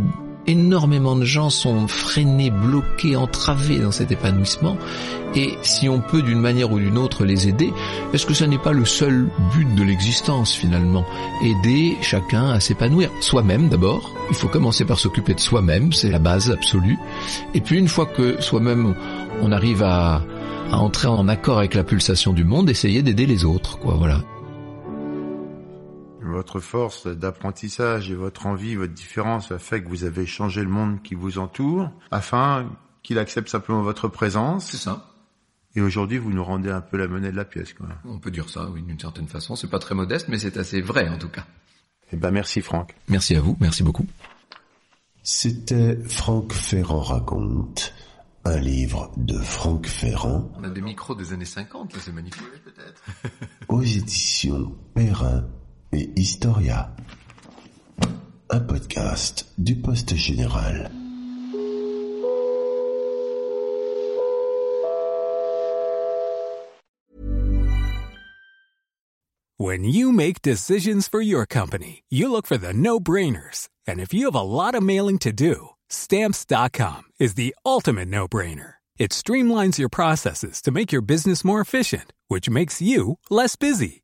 énormément 0.47 1.15
de 1.15 1.25
gens 1.25 1.49
sont 1.49 1.87
freinés, 1.87 2.49
bloqués, 2.49 3.15
entravés 3.15 3.79
dans 3.79 3.91
cet 3.91 4.11
épanouissement. 4.11 4.77
Et 5.35 5.57
si 5.61 5.89
on 5.89 5.99
peut 5.99 6.21
d'une 6.21 6.39
manière 6.39 6.71
ou 6.71 6.79
d'une 6.79 6.97
autre 6.97 7.25
les 7.25 7.47
aider, 7.47 7.71
est-ce 8.13 8.25
que 8.25 8.33
ça 8.33 8.47
n'est 8.47 8.57
pas 8.57 8.71
le 8.71 8.85
seul 8.85 9.29
but 9.53 9.75
de 9.75 9.83
l'existence 9.83 10.53
finalement? 10.53 11.05
Aider 11.43 11.97
chacun 12.01 12.49
à 12.49 12.59
s'épanouir. 12.59 13.11
Soi-même 13.19 13.67
d'abord. 13.67 14.11
Il 14.29 14.35
faut 14.35 14.47
commencer 14.47 14.85
par 14.85 14.99
s'occuper 14.99 15.33
de 15.33 15.39
soi-même, 15.39 15.91
c'est 15.91 16.09
la 16.09 16.19
base 16.19 16.49
absolue. 16.49 16.97
Et 17.53 17.61
puis 17.61 17.77
une 17.77 17.89
fois 17.89 18.05
que 18.05 18.41
soi-même 18.41 18.95
on 19.41 19.51
arrive 19.51 19.83
à, 19.83 20.23
à 20.71 20.77
entrer 20.77 21.07
en 21.07 21.27
accord 21.27 21.59
avec 21.59 21.75
la 21.75 21.83
pulsation 21.83 22.33
du 22.33 22.43
monde, 22.43 22.69
essayer 22.69 23.03
d'aider 23.03 23.25
les 23.25 23.45
autres, 23.45 23.77
quoi, 23.77 23.95
voilà 23.95 24.21
votre 26.37 26.59
force 26.59 27.07
d'apprentissage 27.07 28.11
et 28.11 28.15
votre 28.15 28.45
envie, 28.45 28.75
votre 28.75 28.93
différence 28.93 29.51
a 29.51 29.57
fait 29.57 29.81
que 29.83 29.89
vous 29.89 30.03
avez 30.03 30.27
changé 30.27 30.61
le 30.61 30.69
monde 30.69 31.01
qui 31.01 31.15
vous 31.15 31.39
entoure 31.39 31.89
afin 32.11 32.69
qu'il 33.01 33.17
accepte 33.17 33.49
simplement 33.49 33.81
votre 33.81 34.07
présence. 34.07 34.67
C'est 34.67 34.77
ça. 34.77 35.13
Et 35.75 35.81
aujourd'hui, 35.81 36.19
vous 36.19 36.31
nous 36.31 36.43
rendez 36.43 36.69
un 36.69 36.81
peu 36.81 36.97
la 36.97 37.07
monnaie 37.07 37.31
de 37.31 37.35
la 37.35 37.45
pièce, 37.45 37.73
quoi. 37.73 37.87
On 38.05 38.19
peut 38.19 38.29
dire 38.29 38.49
ça, 38.49 38.69
oui, 38.69 38.83
d'une 38.83 38.99
certaine 38.99 39.27
façon. 39.27 39.55
C'est 39.55 39.69
pas 39.69 39.79
très 39.79 39.95
modeste, 39.95 40.27
mais 40.27 40.37
c'est 40.37 40.57
assez 40.57 40.79
vrai, 40.81 41.09
en 41.09 41.17
tout 41.17 41.29
cas. 41.29 41.45
Eh 42.11 42.17
ben, 42.17 42.31
merci, 42.31 42.61
Franck. 42.61 42.95
Merci 43.07 43.35
à 43.35 43.41
vous, 43.41 43.57
merci 43.59 43.81
beaucoup. 43.83 44.05
C'était 45.23 45.97
Franck 46.03 46.53
Ferrand 46.53 47.01
raconte, 47.01 47.93
un 48.45 48.59
livre 48.59 49.11
de 49.17 49.37
Franck 49.39 49.87
Ferrand. 49.87 50.51
On 50.55 50.63
a 50.63 50.69
des 50.69 50.81
micros 50.81 51.15
des 51.15 51.33
années 51.33 51.45
50, 51.45 51.93
là, 51.93 51.99
c'est 52.01 52.13
magnifique, 52.13 52.63
peut-être. 52.63 53.03
aux 53.67 53.81
éditions 53.81 54.75
Perrin 54.93 55.47
et 55.97 56.09
Historia. 56.15 56.91
Un 58.49 58.59
podcast 58.59 59.47
du 59.57 59.75
Poste 59.75 60.15
Général. 60.15 60.91
When 69.57 69.83
you 69.83 70.11
make 70.11 70.43
decisions 70.43 71.07
for 71.07 71.19
your 71.19 71.47
company, 71.47 72.03
you 72.09 72.31
look 72.31 72.45
for 72.45 72.57
the 72.57 72.73
no-brainers. 72.73 73.67
And 73.87 73.99
if 73.99 74.13
you 74.13 74.25
have 74.25 74.35
a 74.35 74.41
lot 74.41 74.75
of 74.75 74.83
mailing 74.83 75.17
to 75.19 75.31
do, 75.31 75.69
stamps.com 75.89 77.05
is 77.19 77.33
the 77.33 77.55
ultimate 77.65 78.07
no-brainer. 78.07 78.75
It 78.99 79.11
streamlines 79.11 79.79
your 79.79 79.89
processes 79.89 80.61
to 80.61 80.71
make 80.71 80.91
your 80.91 81.01
business 81.01 81.43
more 81.43 81.59
efficient, 81.59 82.13
which 82.27 82.49
makes 82.49 82.81
you 82.81 83.17
less 83.29 83.55
busy. 83.55 84.03